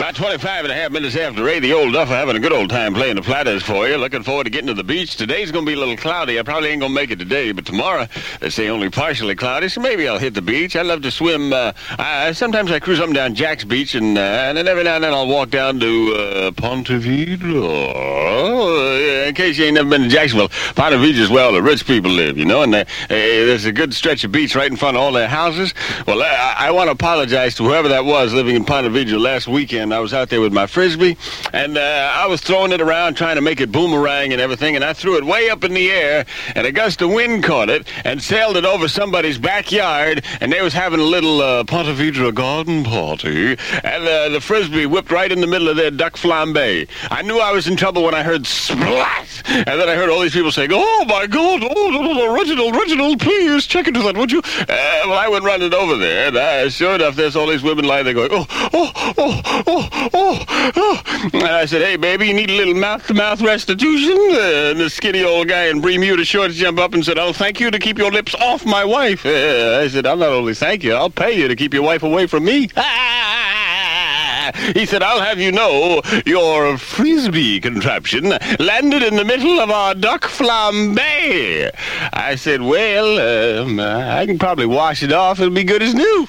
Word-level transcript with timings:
About 0.00 0.14
25 0.14 0.64
and 0.64 0.72
a 0.72 0.74
half 0.74 0.92
minutes 0.92 1.14
after 1.14 1.46
8, 1.46 1.60
the 1.60 1.74
old 1.74 1.92
duffer 1.92 2.14
having 2.14 2.34
a 2.34 2.40
good 2.40 2.54
old 2.54 2.70
time 2.70 2.94
playing 2.94 3.16
the 3.16 3.22
flatters 3.22 3.62
for 3.62 3.86
you. 3.86 3.98
Looking 3.98 4.22
forward 4.22 4.44
to 4.44 4.50
getting 4.50 4.68
to 4.68 4.72
the 4.72 4.82
beach. 4.82 5.14
Today's 5.14 5.52
going 5.52 5.66
to 5.66 5.70
be 5.70 5.74
a 5.74 5.78
little 5.78 5.98
cloudy. 5.98 6.38
I 6.38 6.42
probably 6.42 6.70
ain't 6.70 6.80
going 6.80 6.92
to 6.92 6.94
make 6.94 7.10
it 7.10 7.18
today, 7.18 7.52
but 7.52 7.66
tomorrow, 7.66 8.06
they 8.40 8.48
say 8.48 8.70
only 8.70 8.88
partially 8.88 9.34
cloudy, 9.34 9.68
so 9.68 9.82
maybe 9.82 10.08
I'll 10.08 10.18
hit 10.18 10.32
the 10.32 10.40
beach. 10.40 10.74
I 10.74 10.80
love 10.80 11.02
to 11.02 11.10
swim. 11.10 11.52
Uh, 11.52 11.74
I, 11.98 12.32
sometimes 12.32 12.70
I 12.70 12.80
cruise 12.80 12.98
up 12.98 13.08
and 13.08 13.14
down 13.14 13.34
Jack's 13.34 13.64
Beach, 13.64 13.94
and, 13.94 14.16
uh, 14.16 14.22
and 14.22 14.56
then 14.56 14.68
every 14.68 14.84
now 14.84 14.94
and 14.94 15.04
then 15.04 15.12
I'll 15.12 15.28
walk 15.28 15.50
down 15.50 15.78
to 15.80 16.14
uh, 16.14 16.50
Ponte 16.52 16.88
Vedra. 16.88 18.08
In 19.28 19.34
case 19.34 19.58
you 19.58 19.66
ain't 19.66 19.74
never 19.74 19.90
been 19.90 20.04
to 20.04 20.08
Jacksonville, 20.08 20.48
Ponte 20.76 20.94
Vedra 20.94 21.18
is 21.18 21.28
where 21.28 21.44
all 21.44 21.52
the 21.52 21.60
rich 21.60 21.86
people 21.86 22.10
live, 22.10 22.38
you 22.38 22.46
know, 22.46 22.62
and 22.62 22.74
uh, 22.74 22.84
there's 23.10 23.66
a 23.66 23.72
good 23.72 23.92
stretch 23.92 24.24
of 24.24 24.32
beach 24.32 24.56
right 24.56 24.70
in 24.70 24.78
front 24.78 24.96
of 24.96 25.02
all 25.02 25.12
their 25.12 25.28
houses. 25.28 25.74
Well, 26.06 26.22
I, 26.22 26.54
I 26.58 26.70
want 26.70 26.88
to 26.88 26.92
apologize 26.92 27.54
to 27.56 27.64
whoever 27.64 27.88
that 27.88 28.06
was 28.06 28.32
living 28.32 28.56
in 28.56 28.64
Ponte 28.64 28.90
Vedra 28.90 29.20
last 29.20 29.46
weekend. 29.46 29.89
I 29.92 29.98
was 30.00 30.14
out 30.14 30.28
there 30.28 30.40
with 30.40 30.52
my 30.52 30.66
frisbee, 30.66 31.16
and 31.52 31.76
uh, 31.76 32.12
I 32.14 32.26
was 32.26 32.40
throwing 32.40 32.72
it 32.72 32.80
around 32.80 33.14
trying 33.14 33.36
to 33.36 33.42
make 33.42 33.60
it 33.60 33.72
boomerang 33.72 34.32
and 34.32 34.40
everything, 34.40 34.76
and 34.76 34.84
I 34.84 34.92
threw 34.92 35.16
it 35.16 35.24
way 35.24 35.50
up 35.50 35.64
in 35.64 35.74
the 35.74 35.90
air, 35.90 36.26
and 36.54 36.66
a 36.66 36.72
gust 36.72 37.02
of 37.02 37.10
wind 37.10 37.44
caught 37.44 37.68
it 37.68 37.86
and 38.04 38.22
sailed 38.22 38.56
it 38.56 38.64
over 38.64 38.88
somebody's 38.88 39.38
backyard, 39.38 40.24
and 40.40 40.52
they 40.52 40.62
was 40.62 40.72
having 40.72 41.00
a 41.00 41.04
little 41.04 41.40
uh, 41.40 41.64
Ponte 41.64 41.88
Vedra 41.96 42.32
garden 42.34 42.84
party, 42.84 43.56
and 43.84 44.08
uh, 44.08 44.28
the 44.28 44.40
frisbee 44.40 44.86
whipped 44.86 45.10
right 45.10 45.30
in 45.30 45.40
the 45.40 45.46
middle 45.46 45.68
of 45.68 45.76
their 45.76 45.90
duck 45.90 46.14
flambe. 46.16 46.88
I 47.10 47.22
knew 47.22 47.38
I 47.38 47.52
was 47.52 47.66
in 47.66 47.76
trouble 47.76 48.02
when 48.04 48.14
I 48.14 48.22
heard 48.22 48.46
splat, 48.46 49.42
and 49.46 49.66
then 49.66 49.88
I 49.88 49.94
heard 49.94 50.10
all 50.10 50.20
these 50.20 50.32
people 50.32 50.52
saying, 50.52 50.70
"Oh 50.72 51.04
my 51.06 51.26
God! 51.26 51.62
Oh, 51.64 52.34
Reginald, 52.34 52.76
Reginald, 52.76 53.20
please 53.20 53.66
check 53.66 53.86
into 53.86 54.00
that, 54.02 54.16
would 54.16 54.32
you?" 54.32 54.40
Uh, 54.40 54.66
well, 55.06 55.18
I 55.18 55.28
went 55.28 55.44
running 55.44 55.72
over 55.74 55.96
there, 55.96 56.28
and 56.28 56.36
uh, 56.36 56.70
sure 56.70 56.94
enough, 56.94 57.16
there's 57.16 57.36
all 57.36 57.46
these 57.46 57.62
women 57.62 57.84
lying 57.84 58.04
there 58.04 58.14
going, 58.14 58.30
"Oh, 58.32 58.46
oh, 58.72 58.92
oh, 59.18 59.40
oh, 59.66 59.79
oh, 60.12 60.44
oh. 60.76 61.30
And 61.32 61.44
I 61.44 61.66
said, 61.66 61.82
hey, 61.82 61.96
baby, 61.96 62.28
you 62.28 62.34
need 62.34 62.50
a 62.50 62.56
little 62.56 62.74
mouth-to-mouth 62.74 63.40
restitution? 63.42 64.16
Uh, 64.16 64.70
and 64.70 64.80
the 64.80 64.90
skinny 64.90 65.22
old 65.22 65.48
guy 65.48 65.66
in 65.66 65.80
Bermuda 65.80 66.24
shorts 66.24 66.54
jumped 66.54 66.80
up 66.80 66.94
and 66.94 67.04
said, 67.04 67.18
oh, 67.18 67.32
thank 67.32 67.60
you 67.60 67.70
to 67.70 67.78
keep 67.78 67.98
your 67.98 68.10
lips 68.10 68.34
off 68.34 68.64
my 68.64 68.84
wife. 68.84 69.24
Uh, 69.24 69.80
I 69.82 69.88
said, 69.88 70.06
I'll 70.06 70.16
not 70.16 70.30
only 70.30 70.54
thank 70.54 70.82
you, 70.82 70.94
I'll 70.94 71.10
pay 71.10 71.38
you 71.38 71.48
to 71.48 71.56
keep 71.56 71.74
your 71.74 71.82
wife 71.82 72.02
away 72.02 72.26
from 72.26 72.44
me. 72.44 72.68
He 74.74 74.86
said, 74.86 75.02
I'll 75.02 75.20
have 75.20 75.38
you 75.38 75.52
know 75.52 76.02
your 76.26 76.76
frisbee 76.76 77.60
contraption 77.60 78.30
landed 78.58 79.02
in 79.02 79.16
the 79.16 79.24
middle 79.24 79.60
of 79.60 79.70
our 79.70 79.94
duck 79.94 80.22
flambe. 80.22 81.70
I 82.12 82.34
said, 82.36 82.62
well, 82.62 83.62
um, 83.62 83.78
I 83.78 84.26
can 84.26 84.38
probably 84.38 84.66
wash 84.66 85.02
it 85.02 85.12
off. 85.12 85.38
It'll 85.38 85.54
be 85.54 85.64
good 85.64 85.82
as 85.82 85.94
new. 85.94 86.28